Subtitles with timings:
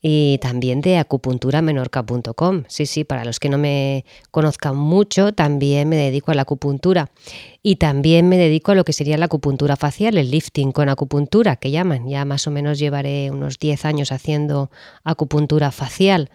[0.00, 2.64] y también de acupunturamenorca.com.
[2.68, 7.10] Sí, sí, para los que no me conozcan mucho, también me dedico a la acupuntura
[7.62, 11.56] y también me dedico a lo que sería la acupuntura facial, el lifting con acupuntura,
[11.56, 12.08] que llaman.
[12.08, 14.70] Ya más o menos llevaré unos 10 años haciendo
[15.04, 16.30] acupuntura facial.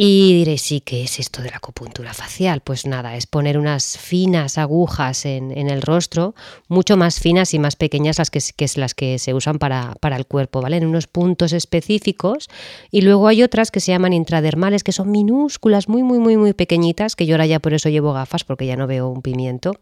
[0.00, 2.60] Y diréis, sí, ¿qué es esto de la acupuntura facial?
[2.60, 6.36] Pues nada, es poner unas finas agujas en, el rostro,
[6.68, 10.14] mucho más finas y más pequeñas las que, que las que se usan para, para,
[10.14, 10.76] el cuerpo, ¿vale?
[10.76, 12.48] En unos puntos específicos.
[12.92, 16.52] Y luego hay otras que se llaman intradermales, que son minúsculas, muy, muy, muy, muy
[16.52, 19.72] pequeñitas, que yo ahora ya por eso llevo gafas, porque ya no veo un pimiento.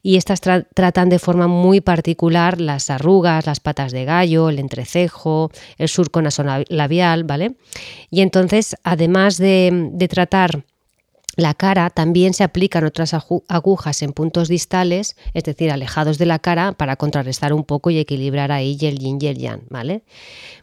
[0.00, 5.50] Y estas tratan de forma muy particular las arrugas, las patas de gallo, el entrecejo,
[5.76, 7.56] el surco nasolabial, ¿vale?
[8.10, 10.64] Y entonces, además de, tratar
[11.36, 16.38] la cara también se aplican otras agujas en puntos distales, es decir, alejados de la
[16.38, 20.02] cara, para contrarrestar un poco y equilibrar ahí el yin y el yang, ¿vale?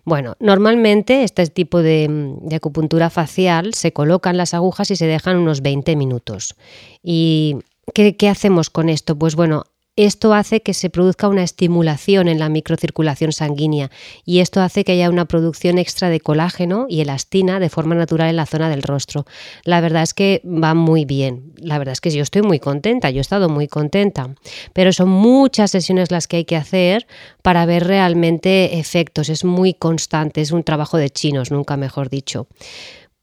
[0.03, 5.62] Bueno, normalmente este tipo de, acupuntura facial se colocan las agujas y se dejan unos
[5.62, 6.56] 20 minutos.
[7.02, 7.58] ¿Y
[7.94, 9.17] qué, qué hacemos con esto?
[9.17, 9.66] Pues bueno,
[9.98, 13.90] esto hace que se produzca una estimulación en la microcirculación sanguínea
[14.23, 18.30] y esto hace que haya una producción extra de colágeno y elastina de forma natural
[18.30, 19.25] en la zona del rostro.
[19.64, 21.53] La verdad es que va muy bien.
[21.58, 24.36] La verdad es que yo estoy muy contenta, yo he estado muy contenta,
[24.73, 27.08] pero son muchas sesiones las que hay que hacer
[27.42, 29.30] para ver realmente efectos.
[29.30, 32.48] Es muy constante, es un trabajo de chinos, nunca mejor dicho.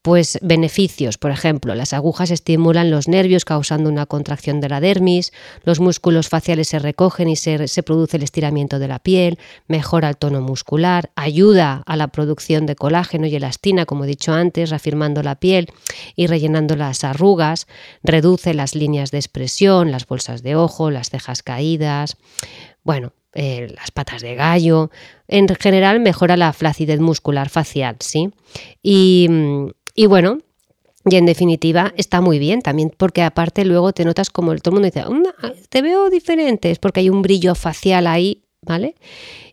[0.05, 5.33] Pues beneficios, por ejemplo, las agujas estimulan los nervios causando una contracción de la dermis,
[5.63, 10.17] los músculos faciales se recogen y se, produce el estiramiento de la piel, mejora el
[10.17, 15.23] tono muscular, ayuda a la producción de colágeno y elastina, como he dicho antes, reafirmando
[15.23, 15.69] la piel
[16.15, 17.65] y rellenando las arrugas,
[18.03, 22.15] reduce las líneas de expresión, las bolsas de ojo, las cejas caídas,
[22.83, 24.91] bueno, eh, las patas de gallo.
[25.27, 28.29] En general mejora la flacidez muscular facial, ¿sí?
[28.83, 30.39] Y mm, y bueno,
[31.07, 34.81] y en definitiva está muy bien también porque aparte luego te notas como todo el
[34.81, 35.03] mundo dice,
[35.69, 38.95] te veo diferente, es porque hay un brillo facial ahí, ¿vale?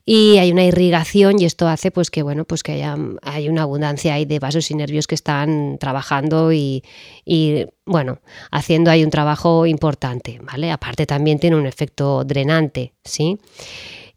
[0.04, 3.62] Y hay una irrigación y esto hace pues que bueno, pues que haya hay una
[3.62, 6.82] abundancia ahí de vasos y nervios que están trabajando y,
[7.24, 8.19] y bueno,
[8.50, 10.72] haciendo ahí un trabajo importante, ¿vale?
[10.72, 13.38] Aparte también tiene un efecto drenante, ¿sí?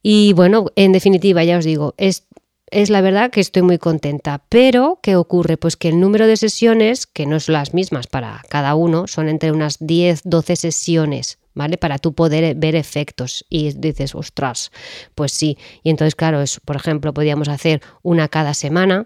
[0.01, 2.27] Y bueno, en definitiva, ya os digo, es
[2.71, 4.43] es la verdad que estoy muy contenta.
[4.49, 5.57] Pero, ¿qué ocurre?
[5.57, 9.29] Pues que el número de sesiones, que no son las mismas para cada uno, son
[9.29, 11.77] entre unas 10, 12 sesiones, ¿vale?
[11.77, 13.45] Para tú poder ver efectos.
[13.49, 14.71] Y dices, ostras,
[15.13, 15.57] pues sí.
[15.83, 19.05] Y entonces, claro, es, por ejemplo, podríamos hacer una cada semana.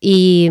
[0.00, 0.48] Y,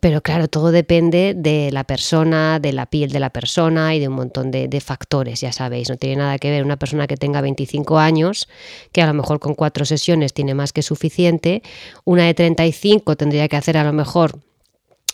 [0.00, 4.08] pero claro, todo depende de la persona, de la piel de la persona y de
[4.08, 5.90] un montón de, factores, ya sabéis.
[5.90, 8.48] No tiene nada que ver una persona que tenga 25 años,
[8.92, 11.62] que a lo mejor con cuatro sesiones tiene más que suficiente.
[12.04, 14.40] Una de 35 tendría que hacer a lo mejor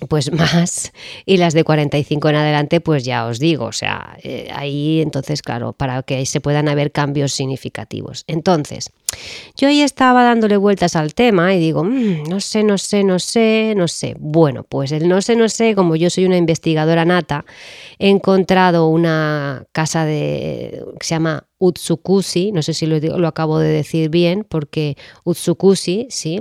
[0.08, 0.92] pues más
[1.26, 5.42] y las de 45 en adelante pues ya os digo, o sea, eh, ahí entonces
[5.42, 8.24] claro, para que se puedan haber cambios significativos.
[8.26, 8.90] Entonces,
[9.56, 13.18] yo ahí estaba dándole vueltas al tema y digo, mm, no sé, no sé, no
[13.18, 14.16] sé, no sé.
[14.18, 17.44] Bueno, pues el no sé, no sé, como yo soy una investigadora nata,
[17.98, 23.58] he encontrado una casa de, que se llama Utsukushi, no sé si lo, lo acabo
[23.58, 26.40] de decir bien, porque Utsukushi, sí,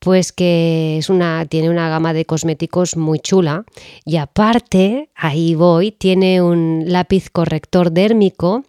[0.00, 3.64] pues que es una, tiene una gama de cosméticos muy chula
[4.04, 8.64] y aparte, ahí voy, tiene un lápiz corrector dérmico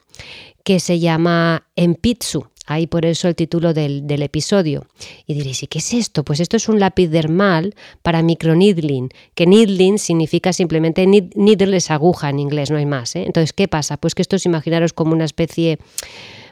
[0.64, 2.46] que se llama Empitsu.
[2.70, 4.86] Ahí por eso el título del, episodio.
[5.26, 6.24] Y diréis, ¿y qué es esto?
[6.24, 7.74] Pues esto es un lápiz dermal
[8.04, 13.16] para microneedling, que needling significa simplemente needle aguja en inglés, no hay más.
[13.16, 13.24] ¿eh?
[13.26, 13.98] Entonces, ¿qué pasa?
[13.98, 15.80] Pues que esto es imaginaros como una especie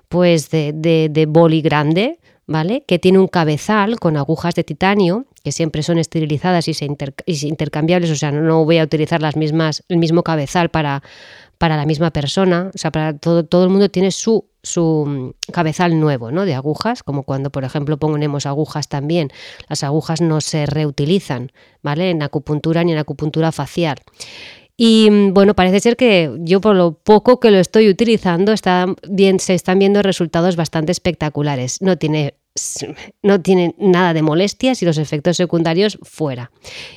[0.09, 2.83] pues de, de, de boli grande, ¿vale?
[2.87, 8.09] Que tiene un cabezal con agujas de titanio, que siempre son esterilizadas y, se intercambiables,
[8.09, 11.03] o sea, no, voy a utilizar las mismas, el mismo cabezal para,
[11.57, 15.51] para la misma persona, o sea, para todo, todo el mundo tiene su, su mm,
[15.51, 16.45] cabezal nuevo, ¿no?
[16.45, 19.29] De agujas, como cuando, por ejemplo, ponemos agujas también.
[19.67, 21.51] Las agujas no se reutilizan,
[21.83, 22.11] ¿vale?
[22.11, 23.97] En acupuntura ni en acupuntura facial.
[24.77, 28.85] Y mm, bueno, parece ser que yo por lo poco que lo estoy utilizando está
[29.09, 31.81] bien, se están viendo resultados bastante espectaculares.
[31.81, 32.35] No tiene,
[33.23, 36.51] no tiene nada de molestias y los efectos secundarios fuera.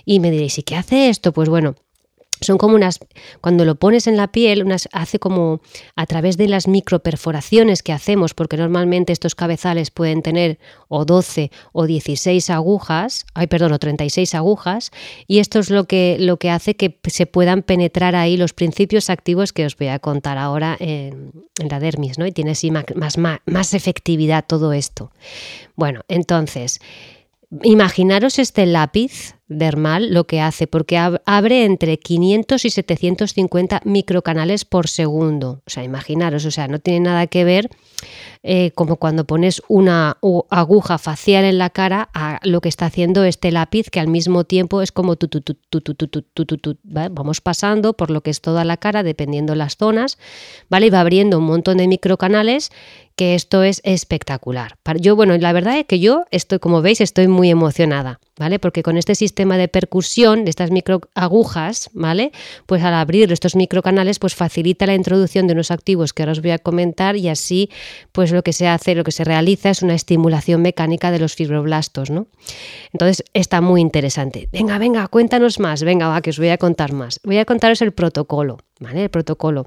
[0.04, 1.32] Y me diréis, ¿y qué hace esto?
[1.32, 1.74] Pues bueno,
[2.40, 3.00] son como unas,
[3.40, 5.60] cuando lo pones en la piel, unas, hace como
[5.96, 10.58] a través de las microperforaciones que hacemos, porque normalmente estos cabezales pueden tener
[10.88, 14.90] o 12 o 16 agujas, ay perdón, o 36 agujas,
[15.26, 19.10] y esto es lo que, lo que hace que se puedan penetrar ahí los principios
[19.10, 21.32] activos que os voy a contar ahora en,
[21.68, 22.26] la dermis, ¿no?
[22.26, 25.12] Y tiene así más, más, más efectividad todo esto.
[25.76, 26.80] Bueno, entonces,
[27.62, 34.88] imaginaros este lápiz dermal lo que hace, porque abre entre 500 y 750 microcanales por
[34.88, 35.60] segundo.
[35.66, 37.68] O sea, imaginaros, o sea, no tiene nada que ver
[38.42, 40.16] eh, como cuando pones una
[40.48, 44.44] aguja facial en la cara a lo que está haciendo este lápiz, que al mismo
[44.44, 48.76] tiempo es como tu, tu, tu, tu, vamos pasando por lo que es toda la
[48.76, 50.16] cara, dependiendo las zonas,
[50.70, 50.86] ¿vale?
[50.86, 52.70] Y va abriendo un montón de microcanales
[53.16, 54.78] que esto es espectacular.
[55.00, 58.58] Yo, bueno, la verdad es que yo estoy, como veis, estoy muy emocionada, ¿vale?
[58.58, 62.32] Porque con este sistema de percusión de estas microagujas, ¿vale?
[62.64, 66.40] Pues al abrir estos microcanales, pues facilita la introducción de unos activos que ahora os
[66.40, 67.68] voy a comentar y así,
[68.12, 71.34] pues lo que se hace, lo que se realiza es una estimulación mecánica de los
[71.34, 72.28] fibroblastos, ¿no?
[72.94, 74.48] Entonces está muy interesante.
[74.52, 77.20] Venga, venga, cuéntanos más, venga, va, que os voy a contar más.
[77.22, 78.56] Voy a contaros el protocolo.
[78.80, 79.04] ¿vale?
[79.04, 79.66] El protocolo.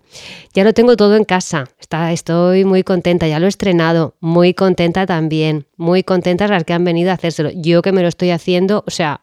[0.54, 4.54] Ya lo tengo todo en casa, Está, estoy muy contenta, ya lo he estrenado, muy
[4.54, 7.52] contenta también, muy contentas las que han venido a hacérselo.
[7.54, 9.22] Yo que me lo estoy haciendo, o sea...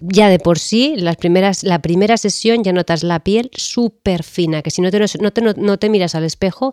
[0.00, 4.62] Ya de por sí, las primeras, la primera sesión ya notas la piel súper fina,
[4.62, 6.72] que si no te, no, te, no te miras al espejo,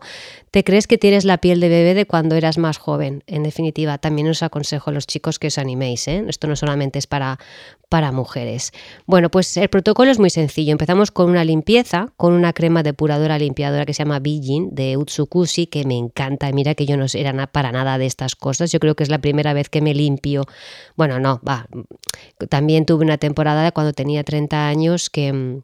[0.51, 3.23] te crees que tienes la piel de bebé de cuando eras más joven.
[3.27, 6.07] En definitiva, también os aconsejo a los chicos que os animéis.
[6.07, 6.23] ¿eh?
[6.27, 7.39] Esto no solamente es para,
[7.89, 8.71] para mujeres.
[9.07, 10.71] Bueno, pues el protocolo es muy sencillo.
[10.71, 15.67] Empezamos con una limpieza, con una crema depuradora limpiadora que se llama Bijin de Utsukushi,
[15.67, 16.51] que me encanta.
[16.51, 18.71] Mira que yo no era para nada de estas cosas.
[18.71, 20.45] Yo creo que es la primera vez que me limpio.
[20.95, 21.67] Bueno, no, va.
[22.49, 25.61] También tuve una temporada cuando tenía 30 años que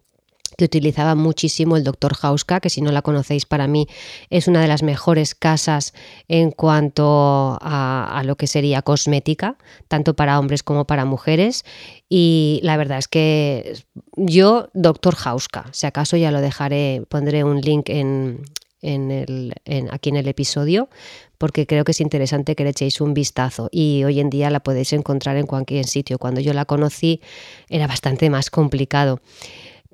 [0.58, 2.14] que utilizaba muchísimo el Dr.
[2.22, 3.88] Hauska, que si no la conocéis para mí
[4.30, 5.94] es una de las mejores casas
[6.28, 9.58] en cuanto a, lo que sería cosmética,
[9.88, 11.66] tanto para hombres como para mujeres.
[12.10, 13.78] Y la verdad es que
[14.16, 15.16] yo, Dr.
[15.24, 18.46] Hauska, si acaso ya lo dejaré, pondré un link en,
[18.82, 19.54] el,
[19.92, 20.90] aquí en el episodio,
[21.38, 24.62] porque creo que es interesante que le echéis un vistazo y hoy en día la
[24.62, 26.18] podéis encontrar en cualquier sitio.
[26.18, 27.22] Cuando yo la conocí
[27.70, 29.20] era bastante más complicado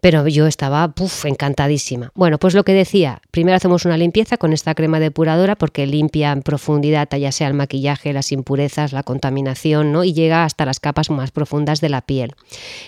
[0.02, 0.94] pero yo estaba
[1.24, 2.12] encantadísima.
[2.16, 6.32] Bueno, pues lo que decía, primero hacemos una limpieza con esta crema depuradora porque limpia
[6.32, 10.04] en profundidad ya sea el maquillaje, las impurezas, la contaminación, ¿no?
[10.04, 12.36] Y llega hasta las capas más profundas de la piel.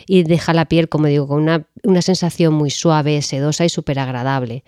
[0.06, 4.00] Y deja la piel, como digo, con una, una sensación muy suave, sedosa y súper
[4.00, 4.64] agradable.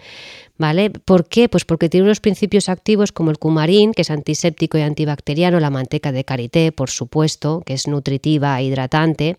[0.58, 0.90] ¿Vale?
[0.90, 1.50] ¿Por qué?
[1.50, 5.70] Pues porque tiene unos principios activos como el cumarín, que es antiséptico y antibacteriano, la
[5.70, 9.38] manteca de karité, por supuesto, que es nutritiva e hidratante,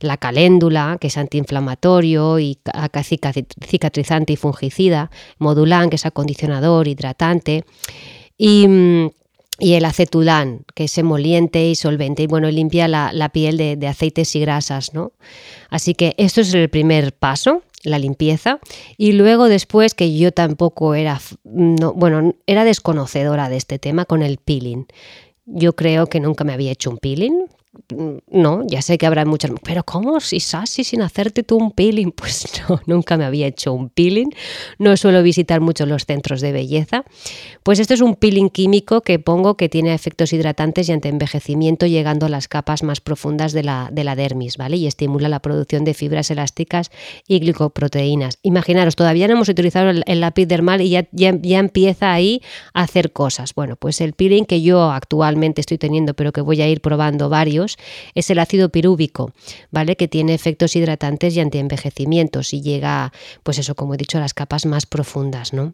[0.00, 2.58] la caléndula, que es antiinflamatorio y
[3.64, 5.12] cicatrizante y fungicida,
[5.90, 7.64] que es acondicionador, hidratante,
[8.36, 9.10] y mm,
[9.58, 13.88] y el acetulán, que es emoliente y solvente y bueno, limpia la, piel de, de,
[13.88, 15.12] aceites y grasas, ¿no?
[15.70, 18.58] Así que esto es el primer paso la limpieza
[18.96, 24.22] y luego después que yo tampoco era, no, bueno, era desconocedora de este tema con
[24.22, 24.86] el peeling.
[25.46, 27.44] Yo creo que nunca me había hecho un peeling,
[28.30, 32.12] no, ya sé que habrá muchas, pero ¿cómo si Sassy sin hacerte tú un peeling?
[32.26, 34.30] Pues no, nunca me había hecho un peeling,
[34.78, 37.04] no suelo visitar mucho los centros de belleza.
[37.62, 42.26] Pues esto es un peeling químico que pongo que tiene efectos hidratantes y antienvejecimiento llegando
[42.26, 44.76] a las capas más profundas de la, de la dermis, ¿vale?
[44.76, 46.90] Y estimula la producción de fibras elásticas
[47.28, 48.38] y glicoproteínas.
[48.42, 52.42] Imaginaros, todavía no hemos utilizado el, lápiz dermal y ya, ya, ya empieza ahí
[52.72, 53.54] a hacer cosas.
[53.54, 57.28] Bueno, pues el peeling que yo actualmente estoy teniendo, pero que voy a ir probando
[57.28, 57.65] varios,
[58.14, 59.32] es el ácido pirúvico,
[59.70, 59.96] ¿vale?
[59.96, 64.34] Que tiene efectos hidratantes y antienvejecimientos y llega, pues eso, como he dicho, a las
[64.34, 65.72] capas más profundas, ¿no?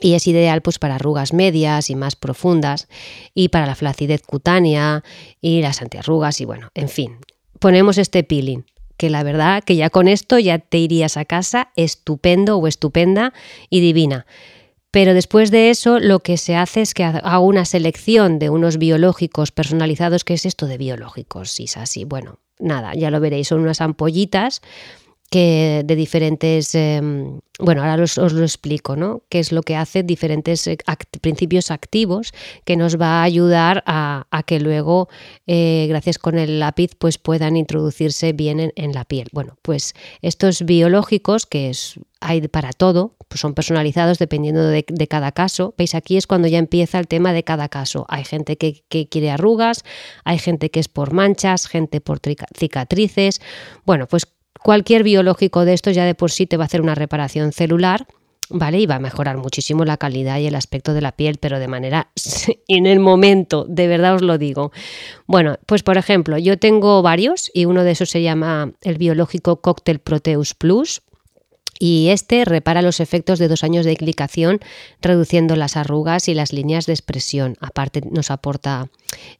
[0.00, 2.88] y es ideal pues para arrugas medias y más profundas
[3.34, 5.04] y para la flacidez cutánea
[5.40, 7.18] y las antiarrugas y bueno, en fin,
[7.60, 8.64] ponemos este peeling
[8.96, 13.32] que la verdad que ya con esto ya te irías a casa estupendo o estupenda
[13.70, 14.26] y divina.
[14.92, 18.76] Pero después de eso lo que se hace es que hago una selección de unos
[18.76, 20.22] biológicos personalizados.
[20.22, 21.50] ¿Qué es esto de biológicos?
[21.50, 24.60] Si es así, bueno, nada, ya lo veréis, son unas ampollitas
[25.32, 29.22] que de diferentes, em, bueno, ahora os, lo explico, ¿no?
[29.30, 30.76] ¿Qué es lo que hace diferentes eh,
[31.22, 32.34] principios activos
[32.66, 35.08] que nos va a ayudar a, que luego,
[35.46, 39.28] eh, gracias con el lápiz, pues puedan introducirse bien en, la piel.
[39.32, 45.32] Bueno, pues estos biológicos, que es, hay para todo, pues son personalizados dependiendo de, cada
[45.32, 45.74] caso.
[45.78, 48.04] Veis, aquí es cuando ya empieza el tema de cada caso.
[48.10, 49.82] Hay gente que, que quiere arrugas,
[50.24, 52.20] hay gente que es por manchas, gente por
[52.54, 53.40] cicatrices.
[53.86, 54.26] Bueno, pues
[54.62, 58.06] cualquier biológico de estos ya de por sí te va a hacer una reparación celular.
[58.52, 58.80] ¿vale?
[58.80, 61.68] Y va a mejorar muchísimo la calidad y el aspecto de la piel, pero de
[61.68, 62.10] manera
[62.68, 64.72] en el momento, de verdad os lo digo.
[65.26, 69.60] Bueno, pues por ejemplo, yo tengo varios y uno de esos se llama el biológico
[69.60, 71.02] Cocktail Proteus Plus
[71.82, 74.60] y este repara los efectos de dos años de clicación,
[75.00, 77.56] reduciendo las arrugas y las líneas de expresión.
[77.60, 78.88] Aparte nos aporta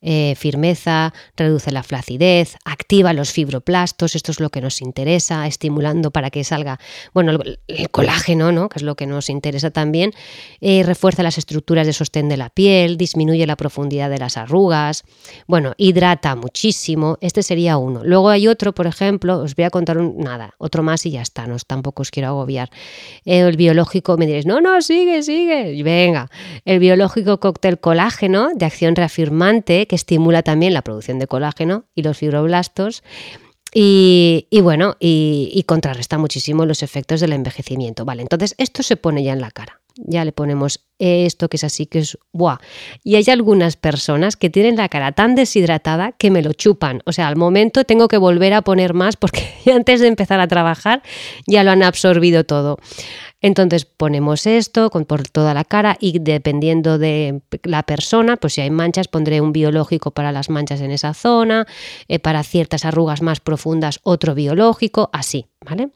[0.01, 6.11] eh, firmeza, reduce la flacidez, activa los fibroplastos, esto es lo que nos interesa, estimulando
[6.11, 6.81] para que salga,
[7.15, 8.69] bueno, el, colágeno, ¿no?
[8.69, 10.13] que es lo que nos interesa también,
[10.61, 15.05] eh, refuerza las estructuras de sostén de la piel, disminuye la profundidad de las arrugas,
[15.47, 18.03] bueno, hidrata muchísimo, este sería uno.
[18.03, 21.23] Luego hay otro, por ejemplo, os voy a contar un, nada, otro más y ya
[21.23, 22.71] está, no, tampoco os quiero agobiar.
[23.25, 25.83] El biológico, me diréis, no, no, sigue, sigue.
[25.83, 26.29] Venga,
[26.65, 32.03] el biológico cóctel colágeno de acción reafirmante que estimula también la producción de colágeno y
[32.03, 33.03] los fibroblastos.
[33.75, 38.05] Y, bueno, y, y, contrarresta muchísimo los efectos del envejecimiento.
[38.05, 39.82] Vale, entonces esto se pone ya en la cara.
[39.97, 42.59] Ya le ponemos esto que es así, que es ¡buah!
[43.03, 47.03] Y hay algunas personas que tienen la cara tan deshidratada que me lo chupan.
[47.07, 50.49] O sea, al momento tengo que volver a poner más porque antes de empezar a
[50.49, 51.03] trabajar
[51.47, 52.79] ya lo han absorbido todo.
[53.43, 58.71] Entonces ponemos esto por toda la cara y dependiendo de la persona, pues si hay
[58.71, 61.67] manchas pondré un biológico para las manchas en esa zona,
[62.07, 65.91] eh, para ciertas arrugas más profundas otro biológico, así, ¿vale?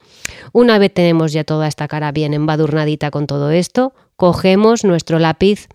[0.51, 5.69] Una vez tenemos ya toda esta cara bien embadurnadita con todo esto, cogemos nuestro lápiz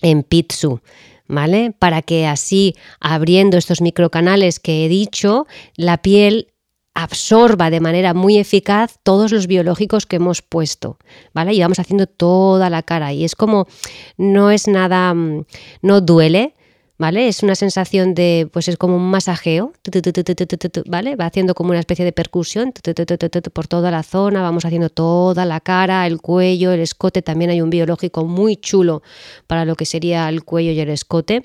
[0.00, 0.80] en Pitsu.
[1.28, 1.72] ¿Vale?
[1.78, 6.51] Para que así, abriendo estos microcanales que he dicho, la piel
[6.94, 10.98] absorba de manera muy eficaz todos los biológicos que hemos puesto,
[11.32, 11.54] ¿vale?
[11.54, 13.66] Y vamos haciendo toda la cara y es como
[14.16, 15.44] no es nada mm,
[15.80, 16.54] no duele,
[16.98, 17.28] ¿vale?
[17.28, 19.72] Es una sensación de pues es como un masajeo,
[20.86, 21.16] ¿vale?
[21.16, 22.72] Va haciendo como una especie de percusión
[23.52, 27.62] por toda la zona, vamos haciendo toda la cara, el cuello, el escote, también hay
[27.62, 29.02] un biológico muy chulo
[29.46, 31.44] para lo que sería el cuello y el escote.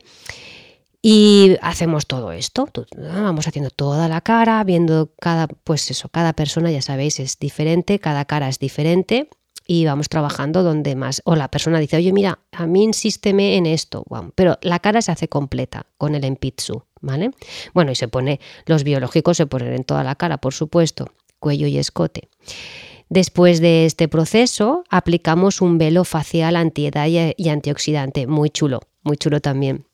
[1.09, 6.69] Y hacemos todo esto, vamos haciendo toda la cara, viendo cada, pues eso, cada persona,
[6.69, 9.29] ya sabéis, es diferente, cada cara es diferente
[9.65, 11.21] y vamos trabajando donde más.
[11.23, 14.03] O la persona dice, oye, mira, a mí insísteme en esto,
[14.35, 17.31] pero la cara se hace completa con el Empitsu, ¿vale?
[17.73, 21.67] Bueno, y se pone, los biológicos se ponen en toda la cara, por supuesto, cuello
[21.67, 22.27] y escote.
[23.07, 29.39] Después de este proceso, aplicamos un velo facial antiedad y antioxidante, muy chulo, muy chulo
[29.39, 29.86] también.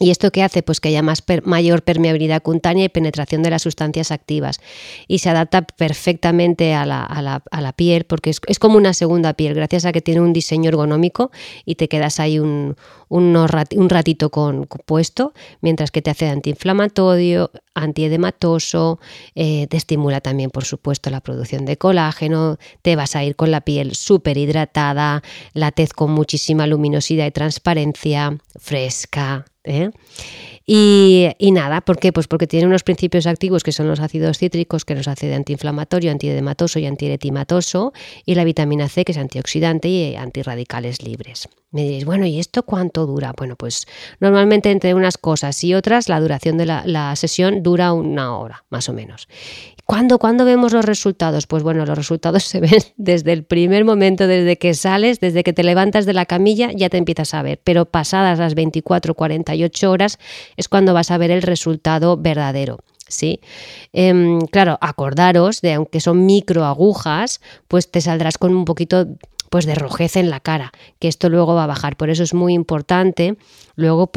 [0.00, 0.62] ¿Y esto qué hace?
[0.62, 4.60] Pues que haya más mayor permeabilidad cutánea y penetración de las sustancias activas.
[5.06, 9.92] Y se adapta perfectamente a la, piel porque es, como una segunda piel, gracias a
[9.92, 11.30] que tiene un diseño ergonómico
[11.64, 12.76] y te quedas ahí un,
[13.08, 18.98] un, ratito con, puesto, mientras que te hace antiinflamatorio, antiedematoso,
[19.36, 23.52] eh, te estimula también, por supuesto, la producción de colágeno, te vas a ir con
[23.52, 25.22] la piel súper hidratada,
[25.52, 29.90] la tez con muchísima luminosidad y transparencia, fresca, ¿eh?
[30.66, 32.12] Y, nada, ¿por qué?
[32.12, 35.34] Pues porque tiene unos principios activos que son los ácidos cítricos, que nos hace de
[35.34, 37.92] antiinflamatorio, antiedematoso y antieretimatoso,
[38.24, 41.48] y la vitamina C, que es antioxidante y antirradicales libres.
[41.70, 43.34] Me diréis, bueno, ¿y esto cuánto dura?
[43.36, 43.86] Bueno, pues
[44.20, 48.64] normalmente entre unas cosas y otras la duración de la, la sesión dura una hora,
[48.70, 49.28] más o menos.
[49.86, 51.46] ¿Cuándo, ¿Cuándo vemos los resultados?
[51.46, 55.52] Pues bueno, los resultados se ven desde el primer momento, desde que sales, desde que
[55.52, 57.60] te levantas de la camilla, ya te empiezas a ver.
[57.62, 60.18] Pero pasadas las 24, 48 horas
[60.56, 62.78] es cuando vas a ver el resultado verdadero.
[63.08, 63.40] ¿sí?
[63.92, 69.06] Em, claro, acordaros de aunque son microagujas, pues te saldrás con un poquito
[69.50, 71.96] pues de rojez en la cara, que esto luego va a bajar.
[71.96, 73.36] Por eso es muy importante
[73.76, 74.10] luego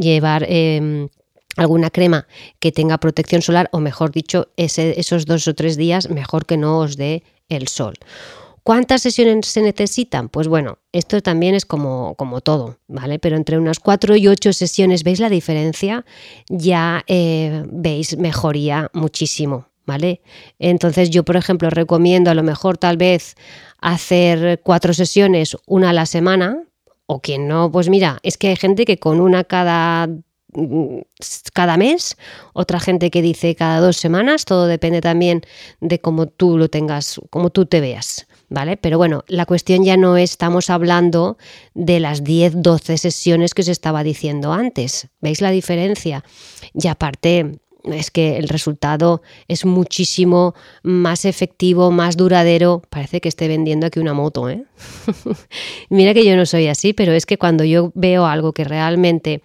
[0.00, 1.08] llevar em,
[1.56, 2.26] alguna crema
[2.58, 6.78] que tenga protección solar o mejor dicho, esos dos o tres días mejor que no
[6.78, 7.94] os dé el sol.
[8.68, 10.28] ¿Cuántas sesiones se necesitan?
[10.28, 13.18] Pues bueno, esto también es como, como todo, ¿vale?
[13.18, 16.04] Pero entre unas cuatro y ocho sesiones, ¿veis la diferencia?
[16.50, 20.20] Ya eh, veis mejoría muchísimo, ¿vale?
[20.58, 23.36] Entonces yo, por ejemplo, recomiendo a lo mejor tal vez
[23.80, 26.62] hacer cuatro sesiones, una a la semana,
[27.06, 30.10] o quien no, pues mira, es que hay gente que con una cada
[31.54, 32.16] cada mes,
[32.52, 35.42] otra gente que dice cada dos semanas, todo depende también
[35.80, 38.76] de cómo tú lo tengas, cómo tú te veas, ¿vale?
[38.76, 41.38] Pero bueno, la cuestión ya no estamos hablando
[41.74, 46.24] de las 10, 12 sesiones que os estaba diciendo antes, ¿veis la diferencia?
[46.74, 52.82] Y aparte, es que el resultado es muchísimo más efectivo, más duradero.
[52.90, 54.64] Parece que esté vendiendo aquí una moto, ¿eh?
[55.88, 59.42] Mira que yo no soy así, pero es que cuando yo veo algo que realmente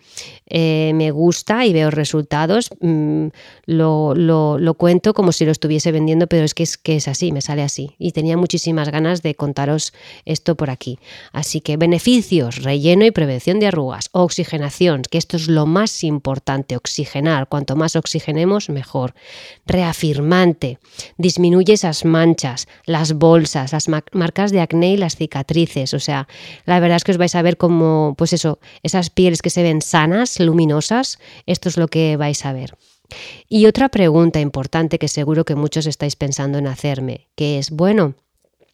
[0.55, 3.29] eh, me gusta y veo resultados, mm,
[3.65, 7.31] lo, lo, cuento como si lo estuviese vendiendo, pero es que, es que es así,
[7.31, 7.95] me sale así.
[7.98, 9.93] Y tenía muchísimas ganas de contaros
[10.25, 11.00] esto por aquí.
[11.31, 16.77] Así que beneficios, relleno y prevención de arrugas, oxigenación, que esto es lo más importante,
[16.77, 17.48] oxigenar.
[17.50, 19.15] Cuanto más oxigenemos, mejor.
[19.65, 20.77] Reafirmante,
[21.17, 25.95] disminuye esas manchas, las bolsas, las marcas de acné y las cicatrices.
[25.95, 26.27] O sea,
[26.65, 29.63] la verdad es que os vais a ver como, pues eso, esas pieles que se
[29.63, 32.77] ven sanas, luminosas, esto es lo que vais a ver.
[33.50, 38.15] Y otra pregunta importante que seguro que muchos estáis pensando en hacerme, que es, bueno,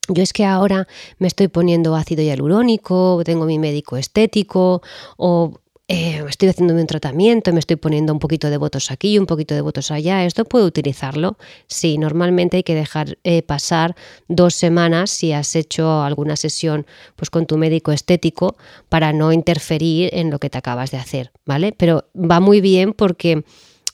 [0.08, 4.82] yo es que ahora me estoy poniendo ácido hialurónico, tengo mi médico estético
[5.18, 5.60] o
[5.92, 9.56] eh, estoy haciendo un tratamiento, me estoy poniendo un poquito de votos aquí, un poquito
[9.56, 11.36] de votos allá, ¿esto puedo utilizarlo?
[11.66, 13.96] Sí, normalmente hay que dejar eh, pasar
[14.28, 18.56] dos semanas si has hecho alguna sesión pues, con tu médico estético
[18.88, 21.74] para no interferir en lo que te acabas de hacer, ¿vale?
[21.76, 23.44] Pero va muy bien porque...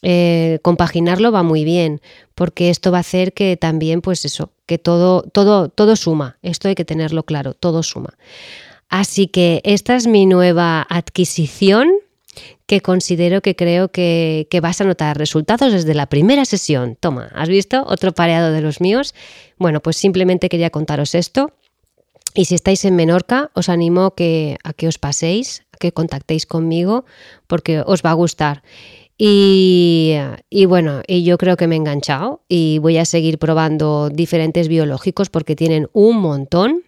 [0.08, 2.00] Eh, compaginarlo va muy bien,
[2.36, 6.38] porque esto va a hacer que también, pues eso, que todo, todo, todo suma.
[6.44, 8.14] Esto hay que tenerlo claro, todo suma.
[8.90, 11.90] Así que esta es mi nueva adquisición
[12.68, 16.98] que considero que creo que, vas a notar resultados desde la primera sesión.
[17.00, 17.84] Toma, ¿has visto?
[17.86, 19.14] Otro pareado de los míos.
[19.58, 21.52] Bueno, pues simplemente quería contaros esto.
[22.34, 26.46] Y si estáis en Menorca, os animo que, a que os paséis, a que contactéis
[26.46, 27.06] conmigo,
[27.48, 28.64] porque os va a gustar.
[29.18, 30.16] Y,
[30.50, 34.68] y, bueno, y yo creo que me he enganchado y voy a seguir probando diferentes
[34.68, 36.84] biológicos porque tienen un montón.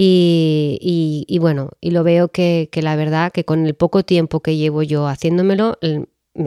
[0.00, 4.84] Y, bueno, y lo veo que, la verdad que con el poco tiempo que llevo
[4.84, 5.76] yo haciéndomelo,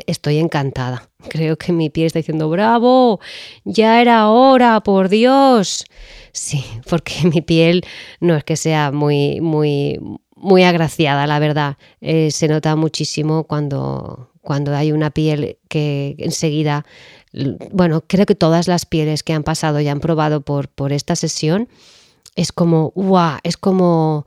[0.07, 1.09] estoy encantada.
[1.29, 3.19] Creo que mi piel está diciendo, bravo,
[3.65, 5.83] ya era hora, por Dios.
[6.31, 7.83] Sí, porque mi piel
[8.21, 9.99] no es que sea muy, muy,
[10.37, 11.77] muy agraciada, la verdad.
[11.99, 16.85] Eh, se nota muchísimo cuando, cuando hay una piel que enseguida,
[17.73, 21.17] bueno, creo que todas las pieles que han pasado y han probado por, por esta
[21.17, 21.67] sesión,
[22.35, 23.39] es como, ¡guau!
[23.43, 24.25] Es como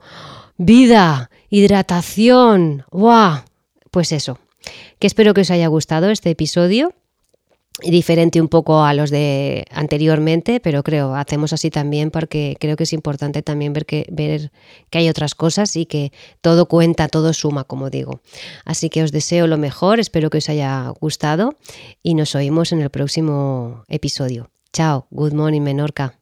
[0.57, 3.43] vida, hidratación, ¡guau!
[3.91, 4.39] Pues eso,
[4.99, 6.93] que espero que os haya gustado este episodio
[7.83, 12.83] diferente un poco a los de anteriormente, pero creo hacemos así también porque creo que
[12.83, 14.51] es importante también ver que, ver
[14.89, 18.21] que hay otras cosas y que todo cuenta, todo suma, como digo.
[18.63, 21.55] Así que os deseo lo mejor, espero que os haya gustado
[22.01, 24.49] y nos oímos en el próximo episodio.
[24.71, 26.17] Chao, good morning Menorca.